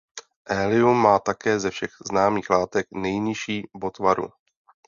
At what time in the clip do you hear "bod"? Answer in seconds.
3.73-3.97